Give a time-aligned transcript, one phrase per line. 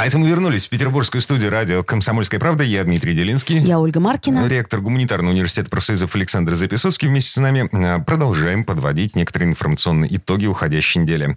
[0.00, 2.64] А это мы вернулись в петербургскую студию радио «Комсомольская правда».
[2.64, 3.58] Я Дмитрий Делинский.
[3.58, 4.48] Я Ольга Маркина.
[4.48, 7.06] Ректор гуманитарного университета профсоюзов Александр Записоцкий.
[7.06, 11.36] Вместе с нами а, продолжаем подводить некоторые информационные итоги уходящей недели.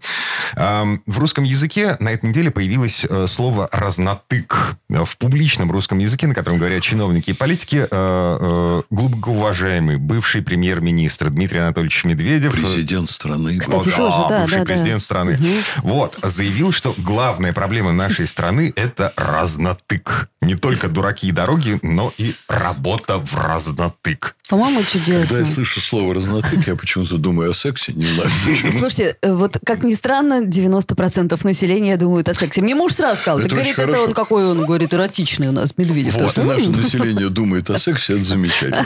[0.56, 4.78] В русском языке на этой неделе появилось э, слово «разнотык».
[4.88, 10.42] В публичном русском языке, на котором говорят чиновники и политики, э, э, глубоко уважаемый бывший
[10.42, 12.54] премьер-министр Дмитрий Анатольевич Медведев...
[12.54, 13.58] Президент страны.
[13.58, 15.04] Кстати, тоже, да, бывший да, президент да.
[15.04, 15.34] страны.
[15.34, 15.90] Угу.
[15.90, 20.30] Вот, заявил, что главная проблема нашей страны страны это разнотык.
[20.42, 24.36] Не только дураки и дороги, но и работа в разнотык.
[24.50, 25.26] По-моему, чудесно.
[25.26, 27.94] Когда я слышу слово «разнотык», я почему-то думаю о сексе.
[27.94, 28.72] Не знаю почему.
[28.74, 32.62] Слушайте, э, вот как ни странно, 90% населения думают о сексе.
[32.62, 34.08] Мне муж сразу сказал, Это ты, говорит, очень это хорошо.
[34.10, 36.16] он какой он, говорит, эротичный у нас, Медведев.
[36.16, 38.86] Вот, и М, наше население думает о сексе, это замечательно.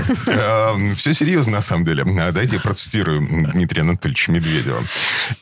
[0.95, 2.05] Все серьезно, на самом деле.
[2.21, 4.79] А, Дайте я процитирую Дмитрия Анатольевича Медведева.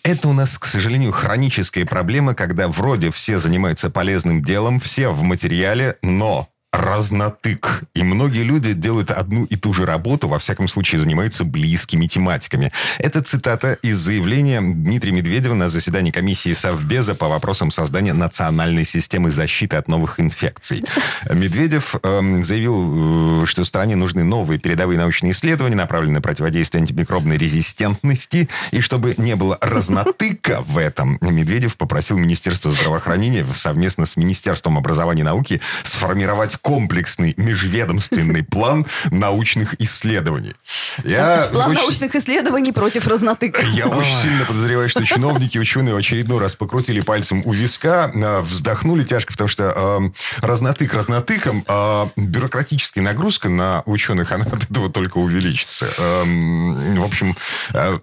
[0.04, 5.22] Это у нас, к сожалению, хроническая проблема, когда вроде все занимаются полезным делом, все в
[5.24, 7.84] материале, но разнотык.
[7.94, 12.72] И многие люди делают одну и ту же работу, во всяком случае занимаются близкими тематиками.
[13.00, 19.32] Это цитата из заявления Дмитрия Медведева на заседании комиссии Совбеза по вопросам создания национальной системы
[19.32, 20.84] защиты от новых инфекций.
[21.32, 27.38] Медведев эм, заявил, э, что стране нужны новые передовые научные исследования, направленные на противодействие антимикробной
[27.38, 28.50] резистентности.
[28.72, 35.22] И чтобы не было разнотыка в этом, Медведев попросил Министерство здравоохранения совместно с Министерством образования
[35.22, 40.56] и науки сформировать комплексный межведомственный план научных исследований.
[41.04, 43.62] Я План очень- научных исследований против разнотыка.
[43.62, 48.40] я очень сильно подозреваю, что чиновники, ученые в очередной раз покрутили пальцем у виска, э,
[48.42, 50.00] вздохнули тяжко, потому что э,
[50.44, 55.88] разнотык разнотыком, а бюрократическая нагрузка на ученых, она от этого только увеличится.
[56.00, 57.36] Эм, в общем,
[57.76, 58.00] э,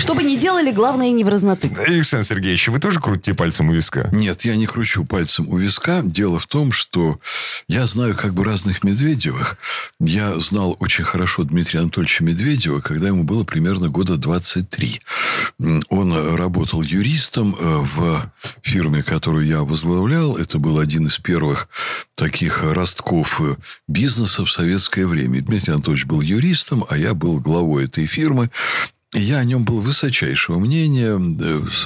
[0.00, 1.78] Что бы ни делали, главное не в разнотык.
[1.78, 4.08] Александр Сергеевич, вы тоже крутите пальцем у виска?
[4.12, 6.00] Нет, я не кручу пальцем у виска.
[6.02, 7.20] Дело в том, что
[7.68, 9.58] я знаю как бы разных Медведевых.
[10.00, 15.00] Я знал очень хорошо Дмитрия Анатольевича Медведева, когда ему было примерно года 23.
[15.60, 18.32] М, Он работал юристом э, в
[18.62, 20.36] фирме, которую я возглавлял.
[20.38, 21.68] Это был один из первых
[22.14, 23.54] таких ростков э,
[23.86, 25.42] бизнеса в советское время.
[25.42, 28.50] Дмитрий Анатольевич был юристом, а я был главой этой фирмы.
[29.12, 31.16] Я о нем был высочайшего мнения,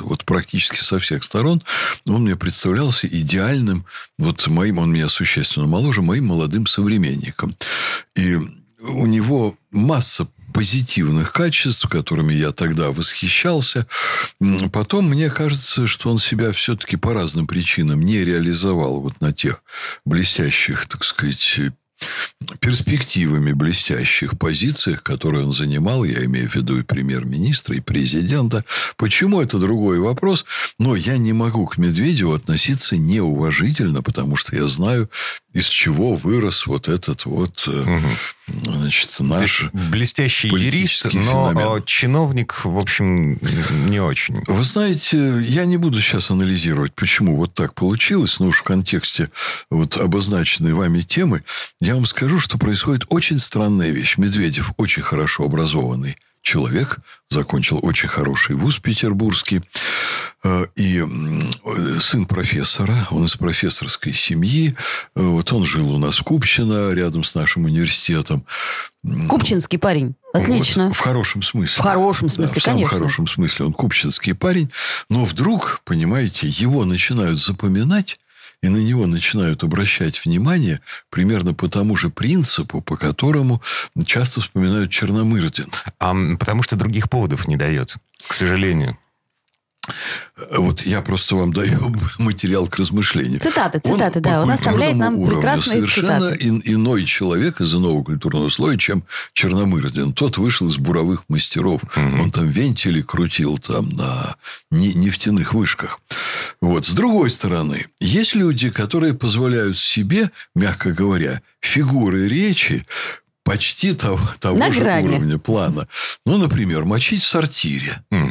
[0.00, 1.62] вот практически со всех сторон.
[2.06, 3.86] Он мне представлялся идеальным,
[4.18, 7.56] вот моим, он меня существенно моложе, моим молодым современником.
[8.14, 8.36] И
[8.80, 13.86] у него масса позитивных качеств, которыми я тогда восхищался.
[14.72, 19.62] Потом мне кажется, что он себя все-таки по разным причинам не реализовал вот на тех
[20.04, 21.60] блестящих, так сказать,
[22.60, 28.64] перспективами блестящих позициях, которые он занимал, я имею в виду и премьер-министра, и президента.
[28.96, 30.44] Почему, это другой вопрос.
[30.78, 35.10] Но я не могу к Медведеву относиться неуважительно, потому что я знаю,
[35.54, 38.00] из чего вырос вот этот вот, э,
[38.48, 39.66] значит, наш...
[39.72, 41.78] блестящий юрист, но феномен.
[41.78, 43.38] э, чиновник, в общем,
[43.88, 44.42] не очень.
[44.48, 49.30] Вы знаете, я не буду сейчас анализировать, почему вот так получилось, но уж в контексте
[49.70, 51.44] вот обозначенной вами темы,
[51.80, 54.18] я вам скажу, что происходит очень странная вещь.
[54.18, 56.98] Медведев очень хорошо образованный человек,
[57.30, 59.62] закончил очень хороший вуз петербургский,
[60.76, 64.74] и э, сын профессора, он из профессорской семьи,
[65.16, 68.44] э, вот он жил у нас в Купчино, рядом с нашим университетом.
[69.28, 70.14] Купчинский парень.
[70.34, 70.88] Отлично.
[70.88, 71.76] вот, в хорошем смысле.
[71.76, 72.96] В хорошем смысле, да, в самом конечно.
[72.96, 73.66] хорошем смысле.
[73.66, 74.70] Он купчинский парень.
[75.08, 78.18] Но вдруг, понимаете, его начинают запоминать,
[78.62, 80.80] и на него начинают обращать внимание
[81.10, 83.62] примерно по тому же принципу, по которому
[84.06, 85.70] часто вспоминают Черномырдин.
[86.00, 87.94] А, потому что других поводов не дает,
[88.26, 88.98] к сожалению.
[90.52, 93.40] Вот я просто вам даю материал к размышлению.
[93.40, 94.38] Цитаты, цитаты, да.
[94.38, 96.48] по Он оставляет нам уровню прекрасные совершенно цитаты.
[96.48, 99.04] ин- иной человек из иного культурного слоя, чем
[99.34, 100.12] Черномырдин.
[100.12, 101.82] Тот вышел из буровых мастеров.
[101.96, 104.36] Он там вентили крутил там на
[104.70, 106.00] не- нефтяных вышках.
[106.60, 106.86] Вот.
[106.86, 112.84] С другой стороны, есть люди, которые позволяют себе, мягко говоря, фигуры речи
[113.44, 115.08] почти того, того На же грани.
[115.08, 115.86] уровня плана.
[116.24, 118.02] Ну, например, мочить в сортире.
[118.10, 118.23] Мгм.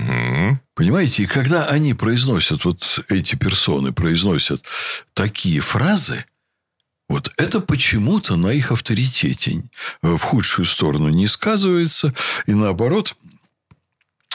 [0.75, 4.65] Понимаете, и когда они произносят, вот эти персоны произносят
[5.13, 6.25] такие фразы,
[7.09, 9.63] вот это почему-то на их авторитете.
[10.01, 12.13] Э, в худшую сторону не сказывается,
[12.47, 13.15] и наоборот,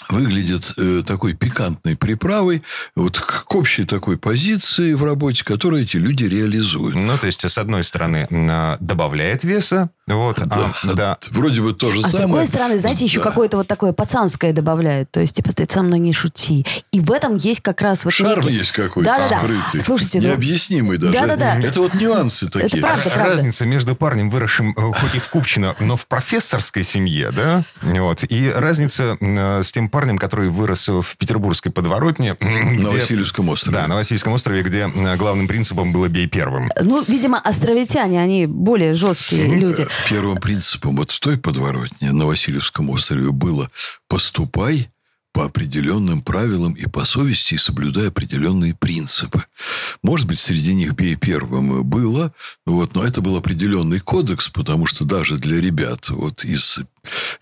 [0.09, 2.63] выглядит э, такой пикантной приправой
[2.97, 6.95] вот к, к общей такой позиции в работе, которую эти люди реализуют.
[6.97, 11.19] Ну, то есть, с одной стороны, м, добавляет веса, вот, Да, а, да.
[11.33, 12.27] Вроде бы то же А с самое.
[12.29, 13.25] другой стороны, знаете, еще Да.
[13.29, 15.11] какое-то вот такое пацанское добавляют.
[15.11, 16.65] То есть, типа, ты со мной не шути.
[16.93, 19.39] И в этом есть как раз вот Шарм некий- есть какой-то Да-да-да.
[19.39, 19.81] скрытый.
[19.83, 21.13] Слушайте, ну- Необъяснимый даже.
[21.13, 21.61] Да-да-да.
[21.61, 22.81] Это вот нюансы такие.
[22.81, 23.11] правда.
[23.11, 23.33] правда.
[23.35, 28.25] Разница между парнем, выросшим э, хоть и в Купчино, но в профессорской семье, да, вот,
[28.31, 32.37] и разница э, с тем парнем, который вырос в петербургской подворотне.
[32.41, 33.77] На где- Васильевском острове.
[33.77, 36.71] Да, на Васильевском острове, где э, главным принципом было «бей первым».
[36.81, 39.87] Ну, видимо, островитяне, они более жесткие люди.
[40.09, 43.69] Первым принципом вот в той подворотне на Васильевском острове было
[44.09, 44.89] «поступай
[45.33, 49.45] по определенным правилам и по совести, и соблюдая определенные принципы».
[50.03, 52.33] Может быть, среди них «бей первым» было,
[52.67, 56.79] вот, но это был определенный кодекс, потому что даже для ребят вот из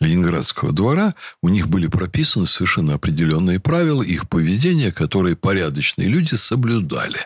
[0.00, 7.19] Ленинградского двора у них были прописаны совершенно определенные правила их поведения, которые порядочные люди соблюдали.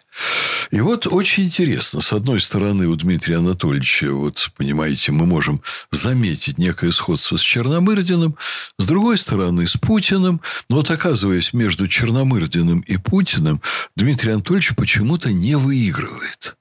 [0.71, 2.01] И вот очень интересно.
[2.01, 5.61] С одной стороны, у Дмитрия Анатольевича, вот, понимаете, мы можем
[5.91, 8.37] заметить некое сходство с Черномырдиным.
[8.79, 10.41] С другой стороны, с Путиным.
[10.69, 13.61] Но вот оказываясь между Черномырдиным и Путиным,
[13.97, 16.57] Дмитрий Анатольевич почему-то не выигрывает.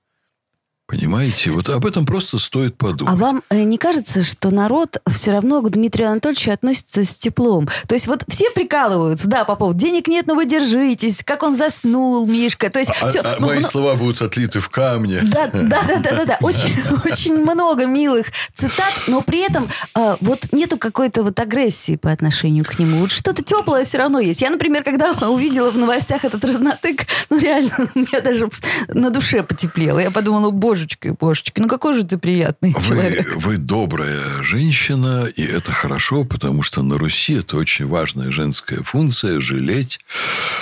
[0.89, 1.51] Понимаете?
[1.51, 3.13] Вот об этом просто стоит подумать.
[3.13, 7.69] А вам э, не кажется, что народ все равно к Дмитрию Анатольевичу относится с теплом?
[7.88, 11.56] То есть вот все прикалываются, да, по поводу денег нет, но вы держитесь, как он
[11.56, 12.71] заснул, Мишка.
[12.71, 15.19] То есть А- всё, а ну, мои ну, слова будут отлиты в камне.
[15.21, 16.38] Да, да, да, да, да, да.
[16.41, 16.74] Очень,
[17.06, 18.25] очень много милых
[18.56, 23.01] цитат, но при этом э, вот нету какой-то вот агрессии по отношению к нему.
[23.01, 24.41] Вот что-то теплое все равно есть.
[24.41, 28.50] Я, например, когда увидела в новостях этот разнотык, ну реально, у меня даже
[28.88, 30.00] на душе потеплело.
[30.00, 33.36] Я подумала, ну божечки, божечки, ну какой же ты приятный Вы, человек.
[33.36, 39.40] вы добрая женщина, и это хорошо, потому что на Руси это очень важная женская функция–
[39.42, 40.00] жалеть.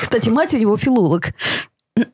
[0.01, 1.33] Кстати, мать у него филолог.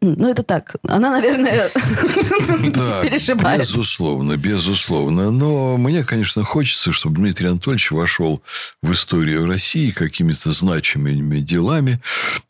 [0.01, 0.75] Ну, это так.
[0.87, 1.69] Она, наверное,
[2.73, 3.61] Да, переживает.
[3.61, 5.29] безусловно, безусловно.
[5.31, 8.41] Но мне, конечно, хочется, чтобы Дмитрий Анатольевич вошел
[8.81, 11.99] в историю России какими-то значимыми делами.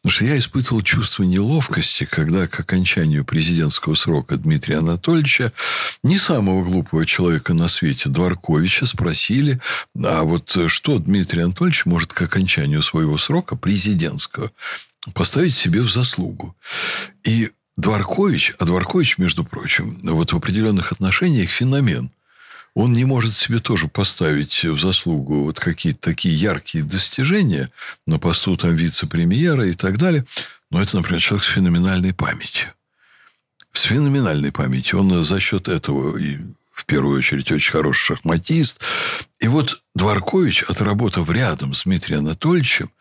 [0.03, 5.53] Потому что я испытывал чувство неловкости, когда к окончанию президентского срока Дмитрия Анатольевича
[6.03, 9.61] не самого глупого человека на свете, Дворковича, спросили,
[10.03, 14.51] а вот что Дмитрий Анатольевич может к окончанию своего срока президентского
[15.13, 16.53] поставить себе в заслугу.
[17.23, 22.11] И Дворкович, а Дворкович, между прочим, вот в определенных отношениях феномен.
[22.75, 27.69] Он не может себе тоже поставить в заслугу вот какие-то такие яркие достижения
[28.07, 30.25] на посту там вице-премьера и так далее.
[30.71, 32.73] Но это, например, человек с феноменальной памятью.
[33.73, 34.99] С феноменальной памятью.
[34.99, 36.39] Он за счет этого и
[36.71, 38.81] в первую очередь очень хороший шахматист.
[39.39, 42.91] И вот Дворкович, отработав рядом с Дмитрием Анатольевичем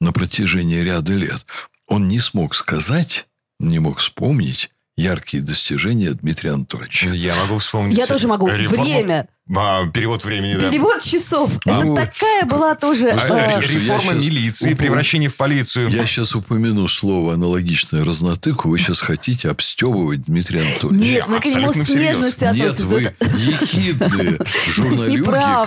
[0.00, 1.46] на протяжении ряда лет,
[1.86, 3.26] он не смог сказать,
[3.58, 4.70] не мог вспомнить
[5.02, 7.08] яркие достижения Дмитрия Анатольевича.
[7.08, 7.96] Я могу вспомнить...
[7.98, 8.48] Я тоже могу.
[8.48, 9.28] реформу- Время.
[9.54, 10.70] А, перевод времени, да.
[10.70, 11.50] Перевод часов.
[11.66, 11.96] А Это вот.
[11.96, 13.08] такая была тоже...
[13.10, 15.88] А, э, реформа милиции, упом- превращение в полицию.
[15.88, 18.68] Я сейчас упомяну слово аналогичное разнотыку.
[18.68, 21.04] Вы сейчас хотите обстебывать Дмитрия Анатольевича.
[21.10, 22.84] Нет, мы к нему с нежностью Нет, относимся.
[22.84, 24.38] вы Это- ехидные
[24.70, 25.22] журналюги,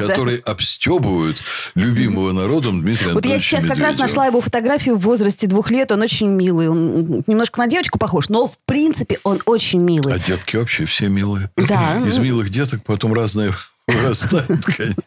[0.08, 1.42] которые обстебывают
[1.76, 5.70] любимого народом Дмитрия Вот я Анатольевича сейчас как раз нашла его фотографию в возрасте двух
[5.70, 5.92] лет.
[5.92, 6.70] Он очень милый.
[6.70, 10.14] Он немножко на девочку похож, но в принципе он очень милый.
[10.14, 11.52] А детки вообще все милые.
[11.58, 12.02] Да.
[12.06, 13.52] Из милых деток потом разные
[13.88, 15.04] вырастают, конечно.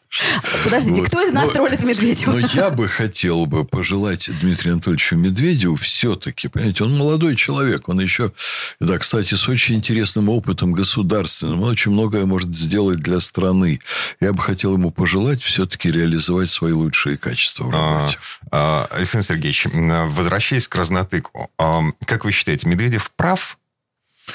[0.64, 1.08] Подождите, Вот.
[1.08, 2.32] кто из нас Но- троллит Медведева?
[2.32, 8.00] Но я бы хотел бы пожелать Дмитрию Анатольевичу Медведеву все-таки, понимаете, он молодой человек, он
[8.00, 8.32] еще,
[8.80, 13.80] да, кстати, с очень интересным опытом государственным, он очень многое может сделать для страны.
[14.20, 18.18] Я бы хотел ему пожелать все-таки реализовать свои лучшие качества в А, работе.
[18.50, 23.57] а, Александр Сергеевич, возвращаясь к разнотыку, а, как вы считаете, Медведев прав?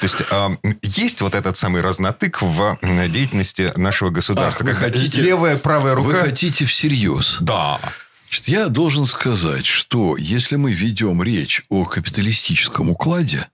[0.00, 4.66] То есть а, есть вот этот самый разнотык в деятельности нашего государства?
[4.66, 6.24] Ах, вы Как хотите- левая, правая Вы рука?
[6.24, 7.38] хотите всерьез?
[7.40, 7.78] Да.
[8.28, 13.46] Значит, я должен сказать, что если мы ведем речь о капиталистическом укладе,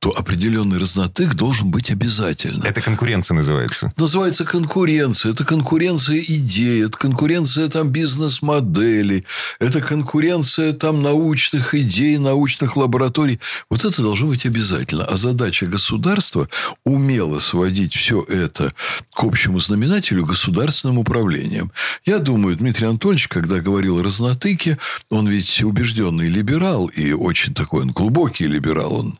[0.00, 2.64] то определенный разнотык должен быть обязательно.
[2.64, 3.92] Это конкуренция называется.
[3.96, 5.32] называется конкуренция.
[5.32, 9.24] Это конкуренция идей, это конкуренция там бизнес-моделей,
[9.58, 13.40] это конкуренция там научных идей, научных лабораторий.
[13.70, 15.04] Вот это должно быть обязательно.
[15.04, 16.48] А задача государства
[16.84, 18.72] умело сводить все это
[19.12, 21.72] к общему знаменателю государственным управлением.
[22.04, 24.78] Я думаю, Дмитрий Анатольевич, когда говорил о разнотыке,
[25.10, 28.94] он ведь убежденный либерал и очень такой он глубокий либерал.
[28.94, 29.18] Он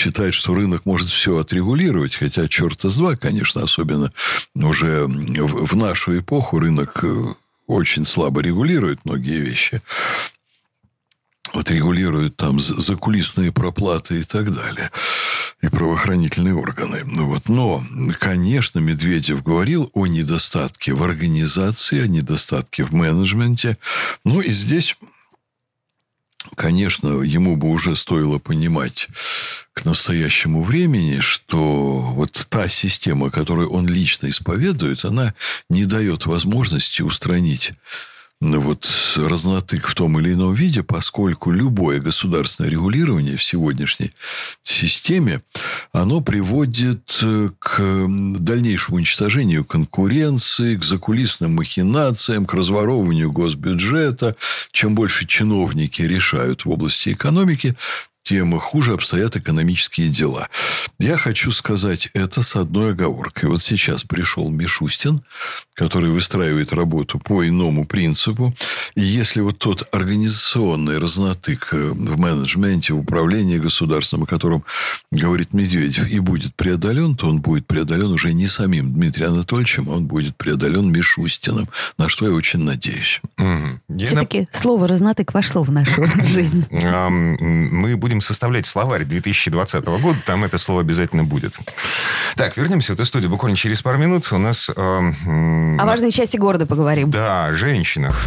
[0.00, 4.12] считает, что рынок может все отрегулировать, хотя черта с два, конечно, особенно
[4.54, 7.24] уже в нашу эпоху рынок э,
[7.66, 9.82] очень слабо регулирует многие вещи.
[11.52, 14.90] вот регулируют там закулисные проплаты и так далее,
[15.60, 17.02] и правоохранительные органы.
[17.04, 17.48] Ну вот.
[17.48, 17.84] Но,
[18.18, 23.76] конечно, Медведев говорил о недостатке в организации, о недостатке в менеджменте.
[24.24, 24.96] Ну и здесь
[26.56, 29.08] конечно, ему бы уже стоило понимать
[29.72, 35.34] к настоящему времени, что вот та система, которую он лично исповедует, она
[35.68, 37.72] не дает возможности устранить
[38.40, 44.12] вот разнотык в том или ином виде, поскольку любое государственное регулирование в сегодняшней
[44.62, 45.42] системе,
[45.92, 48.06] оно приводит э, к
[48.38, 54.36] дальнейшему уничтожению конкуренции, к закулисным махинациям, к разворовыванию госбюджета.
[54.72, 57.76] Чем больше чиновники решают в области экономики,
[58.30, 60.48] тем хуже обстоят экономические дела.
[61.00, 63.48] Я хочу сказать это с одной оговоркой.
[63.48, 65.20] Вот сейчас пришел Мишустин,
[65.74, 68.54] который выстраивает работу по иному принципу.
[68.94, 74.62] И если вот тот организационный разнотык э, в менеджменте, в управлении государственным, о котором
[75.10, 79.94] говорит Медведев, и будет преодолен, то он будет преодолен уже не самим Дмитрием Анатольевичем, а
[79.94, 81.68] он будет преодолен Мишустиным,
[81.98, 83.20] на что я очень надеюсь.
[83.38, 84.04] Угу.
[84.04, 84.58] Все-таки на...
[84.58, 86.66] слово «разнотык» вошло в нашу жизнь.
[86.70, 91.58] Мы будем составлять словарь 2020 года, там это слово обязательно будет.
[92.36, 94.30] Так, вернемся в эту студию буквально через пару минут.
[94.32, 94.70] У нас...
[94.70, 97.10] О важной части города поговорим.
[97.10, 98.26] Да, о женщинах.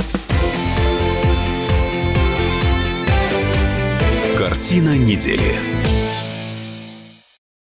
[4.38, 5.83] Картина недели.